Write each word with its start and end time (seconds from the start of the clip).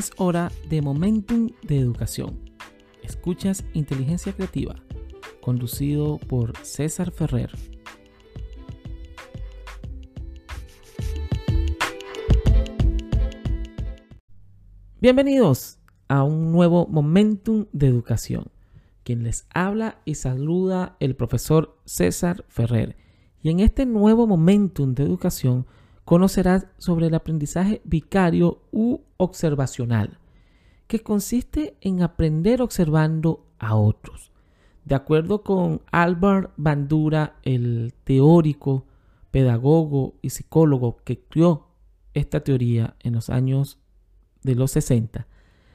Es 0.00 0.12
hora 0.16 0.50
de 0.70 0.80
Momentum 0.80 1.50
de 1.60 1.78
Educación. 1.78 2.40
Escuchas 3.02 3.66
Inteligencia 3.74 4.32
Creativa, 4.32 4.76
conducido 5.42 6.16
por 6.16 6.56
César 6.62 7.10
Ferrer. 7.10 7.50
Bienvenidos 15.02 15.80
a 16.08 16.24
un 16.24 16.50
nuevo 16.50 16.86
Momentum 16.86 17.66
de 17.72 17.88
Educación. 17.88 18.46
Quien 19.04 19.22
les 19.22 19.46
habla 19.52 20.00
y 20.06 20.14
saluda 20.14 20.96
el 21.00 21.14
profesor 21.14 21.76
César 21.84 22.46
Ferrer. 22.48 22.96
Y 23.42 23.50
en 23.50 23.60
este 23.60 23.84
nuevo 23.84 24.26
Momentum 24.26 24.94
de 24.94 25.02
Educación 25.02 25.66
conocerás 26.10 26.66
sobre 26.76 27.06
el 27.06 27.14
aprendizaje 27.14 27.80
vicario 27.84 28.62
u 28.72 28.98
observacional, 29.16 30.18
que 30.88 31.04
consiste 31.04 31.76
en 31.80 32.02
aprender 32.02 32.62
observando 32.62 33.46
a 33.60 33.76
otros. 33.76 34.32
De 34.84 34.96
acuerdo 34.96 35.44
con 35.44 35.82
Albert 35.92 36.52
Bandura, 36.56 37.36
el 37.44 37.94
teórico, 38.02 38.88
pedagogo 39.30 40.16
y 40.20 40.30
psicólogo 40.30 40.96
que 41.04 41.20
creó 41.20 41.68
esta 42.12 42.40
teoría 42.40 42.96
en 42.98 43.12
los 43.12 43.30
años 43.30 43.78
de 44.42 44.56
los 44.56 44.72
60, 44.72 45.28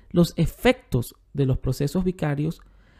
los 0.09 0.33
efectos 0.35 1.15
de 1.31 1.45
los 1.45 1.59
procesos 1.59 2.03
vicarios 2.03 2.59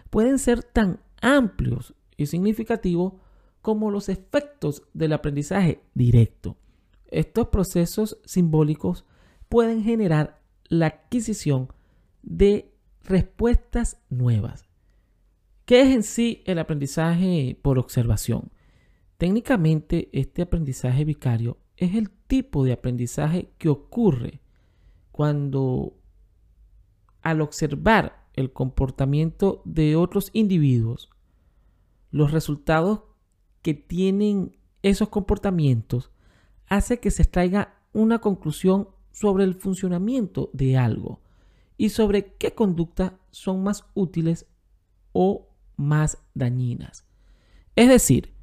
pueden 0.10 0.40
ser 0.40 0.64
tan 0.64 1.02
amplios 1.22 1.96
y 2.16 2.28
significativos 2.28 3.16
como 3.62 3.92
los 3.92 4.08
efectos 4.08 4.84
del 4.94 5.12
aprendizaje 5.12 5.82
directo. 5.96 6.56
Estos 7.16 7.48
procesos 7.48 8.20
simbólicos 8.26 9.06
pueden 9.48 9.84
generar 9.84 10.42
la 10.68 10.88
adquisición 10.88 11.70
de 12.24 12.74
respuestas 13.04 14.02
nuevas. 14.10 14.68
¿Qué 15.64 15.80
es 15.80 15.96
en 15.96 16.04
sí 16.04 16.44
el 16.46 16.60
aprendizaje 16.60 17.58
por 17.62 17.80
observación? 17.80 18.52
Técnicamente, 19.18 20.10
este 20.12 20.42
aprendizaje 20.42 21.06
vicario 21.06 21.58
es 21.78 21.96
el 21.96 22.10
tipo 22.10 22.66
de 22.66 22.74
aprendizaje 22.74 23.50
que 23.60 23.70
ocurre 23.70 24.42
cuando 25.14 25.98
al 27.22 27.40
observar 27.40 28.28
el 28.34 28.52
comportamiento 28.52 29.62
de 29.64 29.96
otros 29.96 30.32
individuos, 30.34 31.10
los 32.12 32.32
resultados 32.32 33.04
que 33.62 33.74
tienen 33.74 34.58
esos 34.82 35.08
comportamientos 35.08 36.12
hace 36.68 37.00
que 37.00 37.12
se 37.12 37.24
extraiga 37.24 37.76
una 37.94 38.20
conclusión 38.20 38.90
sobre 39.12 39.44
el 39.44 39.56
funcionamiento 39.56 40.50
de 40.54 40.78
algo 40.78 41.22
y 41.78 41.90
sobre 41.90 42.34
qué 42.36 42.54
conductas 42.54 43.14
son 43.32 43.64
más 43.64 43.86
útiles 43.94 44.46
o 45.14 45.48
más 45.78 46.18
dañinas. 46.34 47.06
Es 47.76 47.90
decir, 47.90 48.34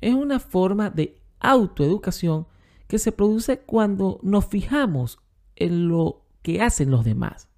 es 0.00 0.14
una 0.14 0.40
forma 0.40 0.90
de 0.90 1.20
autoeducación 1.40 2.46
que 2.86 2.98
se 2.98 3.12
produce 3.12 3.60
cuando 3.60 4.20
nos 4.22 4.46
fijamos 4.46 5.18
en 5.56 5.88
lo 5.88 6.24
que 6.42 6.60
hacen 6.60 6.90
los 6.90 7.04
demás. 7.04 7.48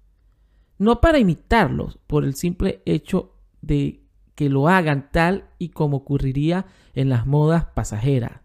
No 0.77 1.01
para 1.01 1.19
imitarlos 1.19 1.99
por 2.07 2.23
el 2.23 2.35
simple 2.35 2.81
hecho 2.85 3.33
de 3.61 4.05
que 4.35 4.49
lo 4.49 4.67
hagan 4.67 5.09
tal 5.11 5.49
y 5.57 5.69
como 5.69 5.97
ocurriría 5.97 6.65
en 6.93 7.09
las 7.09 7.25
modas 7.25 7.65
pasajeras, 7.65 8.41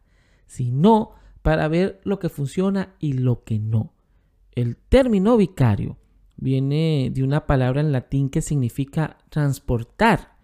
sino 0.46 1.12
para 1.42 1.68
ver 1.68 2.00
lo 2.04 2.18
que 2.18 2.28
funciona 2.28 2.94
y 2.98 3.14
lo 3.14 3.44
que 3.44 3.58
no. 3.58 3.94
El 4.52 4.76
término 4.76 5.36
vicario 5.36 5.96
viene 6.36 7.10
de 7.12 7.22
una 7.22 7.46
palabra 7.46 7.80
en 7.80 7.92
latín 7.92 8.30
que 8.30 8.42
significa 8.42 9.18
transportar, 9.28 10.36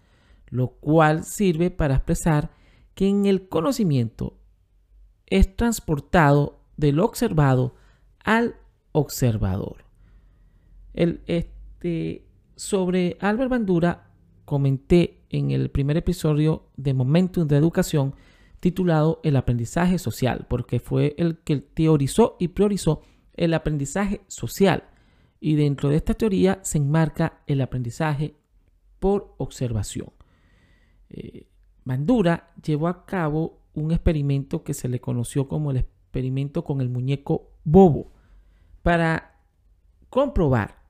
lo 0.49 0.69
cual 0.69 1.23
sirve 1.23 1.71
para 1.71 1.95
expresar 1.95 2.51
que 2.93 3.07
en 3.07 3.25
el 3.25 3.47
conocimiento 3.47 4.37
es 5.25 5.55
transportado 5.55 6.61
del 6.77 6.99
observado 6.99 7.75
al 8.23 8.55
observador. 8.91 9.85
El, 10.93 11.21
este, 11.27 12.25
sobre 12.55 13.17
Albert 13.19 13.51
Bandura 13.51 14.11
comenté 14.45 15.21
en 15.29 15.51
el 15.51 15.69
primer 15.69 15.97
episodio 15.97 16.69
de 16.77 16.93
Momentum 16.93 17.47
de 17.47 17.57
Educación 17.57 18.15
titulado 18.59 19.19
El 19.23 19.35
aprendizaje 19.35 19.99
social, 19.99 20.45
porque 20.49 20.79
fue 20.79 21.15
el 21.17 21.39
que 21.39 21.57
teorizó 21.57 22.35
y 22.39 22.49
priorizó 22.49 23.01
el 23.33 23.53
aprendizaje 23.53 24.21
social. 24.27 24.83
Y 25.39 25.55
dentro 25.55 25.89
de 25.89 25.97
esta 25.97 26.15
teoría 26.15 26.59
se 26.63 26.79
enmarca 26.79 27.41
el 27.45 27.61
aprendizaje 27.61 28.35
por 28.99 29.35
observación. 29.37 30.11
Eh, 31.09 31.47
Bandura 31.83 32.51
llevó 32.61 32.87
a 32.87 33.05
cabo 33.05 33.61
un 33.73 33.91
experimento 33.91 34.63
que 34.63 34.73
se 34.73 34.89
le 34.89 34.99
conoció 34.99 35.47
como 35.47 35.71
el 35.71 35.77
experimento 35.77 36.63
con 36.63 36.81
el 36.81 36.89
muñeco 36.89 37.51
bobo 37.63 38.11
para 38.81 39.39
comprobar 40.09 40.81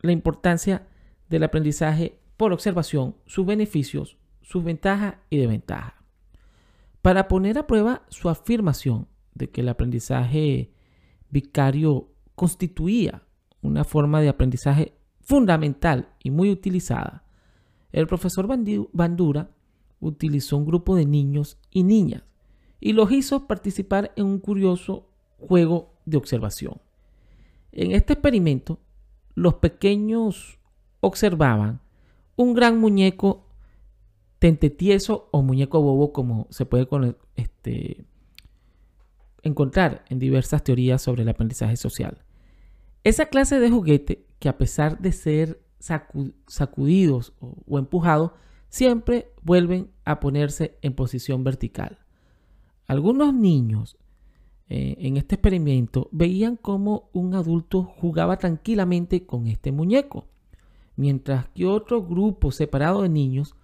la 0.00 0.12
importancia 0.12 0.86
del 1.28 1.42
aprendizaje 1.42 2.20
por 2.36 2.52
observación, 2.52 3.16
sus 3.26 3.44
beneficios, 3.44 4.16
sus 4.42 4.62
ventajas 4.62 5.16
y 5.28 5.38
desventajas 5.38 5.95
para 7.06 7.28
poner 7.28 7.56
a 7.56 7.68
prueba 7.68 8.02
su 8.08 8.28
afirmación 8.28 9.06
de 9.32 9.48
que 9.48 9.60
el 9.60 9.68
aprendizaje 9.68 10.72
vicario 11.30 12.08
constituía 12.34 13.22
una 13.62 13.84
forma 13.84 14.20
de 14.20 14.28
aprendizaje 14.28 14.92
fundamental 15.20 16.08
y 16.20 16.32
muy 16.32 16.50
utilizada, 16.50 17.22
el 17.92 18.08
profesor 18.08 18.48
Bandura 18.48 19.52
utilizó 20.00 20.56
un 20.56 20.66
grupo 20.66 20.96
de 20.96 21.06
niños 21.06 21.60
y 21.70 21.84
niñas 21.84 22.24
y 22.80 22.92
los 22.92 23.12
hizo 23.12 23.46
participar 23.46 24.12
en 24.16 24.26
un 24.26 24.40
curioso 24.40 25.08
juego 25.38 25.94
de 26.06 26.16
observación. 26.16 26.80
En 27.70 27.92
este 27.92 28.14
experimento, 28.14 28.80
los 29.36 29.54
pequeños 29.54 30.58
observaban 30.98 31.82
un 32.34 32.54
gran 32.54 32.80
muñeco 32.80 33.45
tente 34.46 34.70
tieso 34.70 35.28
o 35.32 35.42
muñeco 35.42 35.82
bobo 35.82 36.12
como 36.12 36.46
se 36.50 36.66
puede 36.66 36.86
este, 37.34 38.04
encontrar 39.42 40.04
en 40.08 40.20
diversas 40.20 40.62
teorías 40.62 41.02
sobre 41.02 41.22
el 41.22 41.28
aprendizaje 41.28 41.76
social. 41.76 42.22
Esa 43.02 43.26
clase 43.26 43.58
de 43.58 43.70
juguete 43.70 44.24
que 44.38 44.48
a 44.48 44.56
pesar 44.56 45.00
de 45.00 45.10
ser 45.10 45.60
sacudidos 45.80 47.32
o, 47.40 47.76
empujados, 47.76 48.30
siempre 48.68 49.32
vuelven 49.42 49.90
a 50.04 50.20
ponerse 50.20 50.78
en 50.80 50.94
posición 50.94 51.42
vertical. 51.42 51.98
Algunos 52.86 53.34
niños 53.34 53.96
eh, 54.68 54.94
en 55.00 55.16
este 55.16 55.34
experimento 55.34 56.08
veían 56.12 56.54
cómo 56.54 57.10
un 57.12 57.34
adulto 57.34 57.82
jugaba 57.82 58.36
tranquilamente 58.36 59.26
con 59.26 59.48
este 59.48 59.72
muñeco, 59.72 60.28
mientras 60.94 61.48
que 61.48 61.66
otro 61.66 62.04
grupo 62.04 62.52
separado 62.52 63.02
de 63.02 63.08
niños 63.08 63.56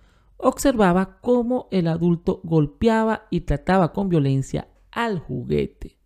observaba 0.43 1.19
cómo 1.21 1.69
el 1.71 1.87
adulto 1.87 2.41
golpeaba 2.43 3.27
y 3.31 3.43
trataba 3.43 3.93
con 3.93 4.09
violencia 4.09 4.69
al 4.91 5.19
juguete. 5.19 5.99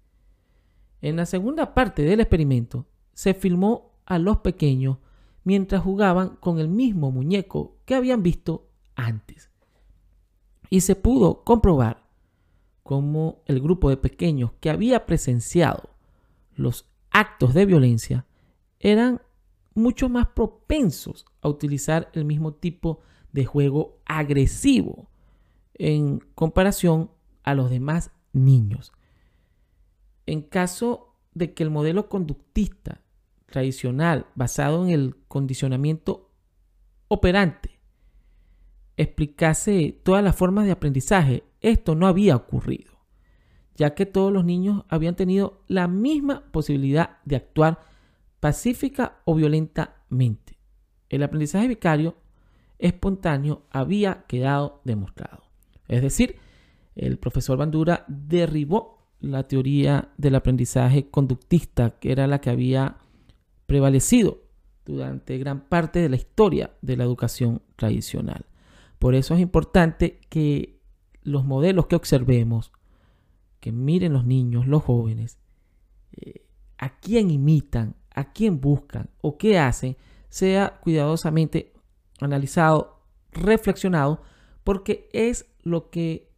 En 1.00 1.16
la 1.16 1.26
segunda 1.26 1.74
parte 1.74 2.02
del 2.02 2.20
experimento 2.20 2.86
se 3.12 3.34
filmó 3.34 3.92
a 4.04 4.18
los 4.18 4.38
pequeños 4.38 4.98
mientras 5.42 5.82
jugaban 5.82 6.36
con 6.36 6.58
el 6.58 6.68
mismo 6.68 7.10
muñeco 7.10 7.78
que 7.84 7.94
habían 7.94 8.22
visto 8.22 8.68
antes. 8.94 9.50
Y 10.68 10.80
se 10.80 10.96
pudo 10.96 11.44
comprobar 11.44 12.04
cómo 12.82 13.42
el 13.46 13.60
grupo 13.60 13.88
de 13.88 13.96
pequeños 13.96 14.52
que 14.60 14.70
había 14.70 15.06
presenciado 15.06 15.90
los 16.54 16.90
actos 17.10 17.54
de 17.54 17.66
violencia 17.66 18.26
eran 18.78 19.22
mucho 19.74 20.08
más 20.08 20.26
propensos 20.28 21.26
a 21.40 21.48
utilizar 21.48 22.10
el 22.12 22.24
mismo 22.24 22.54
tipo 22.54 23.00
de 23.00 23.06
de 23.32 23.44
juego 23.44 23.98
agresivo 24.06 25.10
en 25.74 26.20
comparación 26.34 27.10
a 27.42 27.54
los 27.54 27.70
demás 27.70 28.10
niños. 28.32 28.92
En 30.26 30.42
caso 30.42 31.14
de 31.34 31.54
que 31.54 31.62
el 31.62 31.70
modelo 31.70 32.08
conductista 32.08 33.00
tradicional 33.46 34.26
basado 34.34 34.84
en 34.84 34.90
el 34.90 35.16
condicionamiento 35.28 36.30
operante 37.08 37.76
explicase 38.96 40.00
todas 40.02 40.24
las 40.24 40.34
formas 40.34 40.64
de 40.64 40.72
aprendizaje, 40.72 41.44
esto 41.60 41.94
no 41.94 42.06
había 42.06 42.36
ocurrido, 42.36 42.98
ya 43.74 43.94
que 43.94 44.06
todos 44.06 44.32
los 44.32 44.44
niños 44.44 44.84
habían 44.88 45.16
tenido 45.16 45.62
la 45.68 45.86
misma 45.86 46.50
posibilidad 46.50 47.18
de 47.24 47.36
actuar 47.36 47.80
pacífica 48.40 49.20
o 49.24 49.34
violentamente. 49.34 50.58
El 51.08 51.22
aprendizaje 51.22 51.68
vicario 51.68 52.16
espontáneo 52.78 53.62
había 53.70 54.24
quedado 54.26 54.80
demostrado. 54.84 55.44
Es 55.88 56.02
decir, 56.02 56.36
el 56.94 57.18
profesor 57.18 57.58
Bandura 57.58 58.04
derribó 58.08 58.96
la 59.20 59.44
teoría 59.48 60.10
del 60.16 60.34
aprendizaje 60.34 61.08
conductista, 61.08 61.98
que 61.98 62.12
era 62.12 62.26
la 62.26 62.40
que 62.40 62.50
había 62.50 62.96
prevalecido 63.66 64.38
durante 64.84 65.38
gran 65.38 65.60
parte 65.68 65.98
de 65.98 66.08
la 66.08 66.16
historia 66.16 66.70
de 66.80 66.96
la 66.96 67.04
educación 67.04 67.62
tradicional. 67.76 68.46
Por 68.98 69.14
eso 69.14 69.34
es 69.34 69.40
importante 69.40 70.20
que 70.28 70.78
los 71.22 71.44
modelos 71.44 71.86
que 71.86 71.96
observemos, 71.96 72.72
que 73.60 73.72
miren 73.72 74.12
los 74.12 74.24
niños, 74.24 74.66
los 74.66 74.82
jóvenes, 74.82 75.38
eh, 76.12 76.46
a 76.78 76.98
quién 76.98 77.30
imitan, 77.30 77.96
a 78.14 78.32
quién 78.32 78.60
buscan 78.60 79.10
o 79.20 79.36
qué 79.36 79.58
hacen, 79.58 79.96
sea 80.28 80.78
cuidadosamente 80.82 81.72
analizado, 82.20 83.00
reflexionado, 83.32 84.22
porque 84.64 85.08
es 85.12 85.46
lo 85.62 85.90
que 85.90 86.30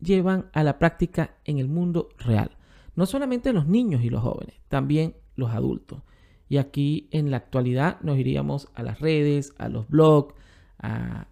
llevan 0.00 0.50
a 0.52 0.62
la 0.62 0.78
práctica 0.78 1.36
en 1.44 1.58
el 1.58 1.68
mundo 1.68 2.08
real. 2.18 2.56
No 2.94 3.06
solamente 3.06 3.52
los 3.52 3.66
niños 3.66 4.02
y 4.02 4.10
los 4.10 4.22
jóvenes, 4.22 4.56
también 4.68 5.16
los 5.36 5.50
adultos. 5.50 6.02
Y 6.48 6.58
aquí 6.58 7.08
en 7.12 7.30
la 7.30 7.38
actualidad 7.38 8.00
nos 8.02 8.18
iríamos 8.18 8.68
a 8.74 8.82
las 8.82 9.00
redes, 9.00 9.54
a 9.58 9.68
los 9.68 9.88
blogs, 9.88 10.34
a 10.78 11.28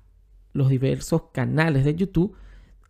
los 0.53 0.69
diversos 0.69 1.25
canales 1.33 1.85
de 1.85 1.95
YouTube 1.95 2.37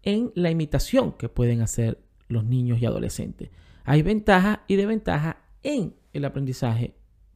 en 0.03 0.33
la 0.35 0.51
imitación 0.51 1.13
que 1.13 1.29
pueden 1.29 1.61
hacer 1.61 2.01
los 2.29 2.45
niños 2.45 2.81
y 2.81 2.87
adolescentes. 2.87 3.51
Hay 3.85 4.03
ventaja 4.03 4.65
y 4.69 4.77
desventaja 4.77 5.39
en 5.63 5.95
el 6.13 6.25
aprendizaje 6.25 6.95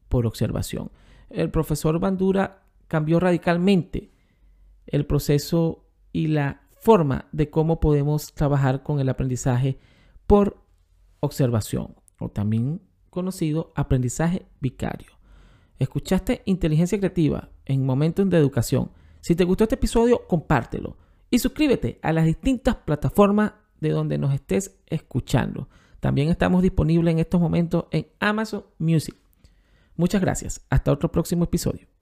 por 0.09 0.25
observación. 0.25 0.91
El 1.29 1.49
profesor 1.49 1.99
Bandura 1.99 2.62
cambió 2.87 3.19
radicalmente 3.19 4.11
el 4.87 5.05
proceso 5.05 5.85
y 6.11 6.27
la 6.27 6.61
forma 6.81 7.27
de 7.31 7.49
cómo 7.49 7.79
podemos 7.79 8.33
trabajar 8.33 8.83
con 8.83 8.99
el 8.99 9.09
aprendizaje 9.09 9.79
por 10.27 10.57
observación 11.19 11.95
o 12.19 12.29
también 12.29 12.81
conocido 13.09 13.71
aprendizaje 13.75 14.45
vicario. 14.59 15.11
Escuchaste 15.79 16.41
inteligencia 16.45 16.97
creativa 16.97 17.49
en 17.65 17.85
momentos 17.85 18.29
de 18.29 18.37
educación. 18.37 18.91
Si 19.21 19.35
te 19.35 19.43
gustó 19.43 19.63
este 19.63 19.75
episodio, 19.75 20.27
compártelo 20.27 20.97
y 21.29 21.39
suscríbete 21.39 21.99
a 22.01 22.11
las 22.13 22.25
distintas 22.25 22.75
plataformas 22.75 23.53
de 23.79 23.89
donde 23.89 24.17
nos 24.17 24.33
estés 24.33 24.77
escuchando. 24.87 25.69
También 25.99 26.29
estamos 26.29 26.61
disponibles 26.61 27.13
en 27.13 27.19
estos 27.19 27.39
momentos 27.39 27.85
en 27.91 28.07
Amazon 28.19 28.65
Music. 28.77 29.15
Muchas 29.95 30.21
gracias. 30.21 30.65
Hasta 30.69 30.91
otro 30.91 31.11
próximo 31.11 31.45
episodio. 31.45 31.92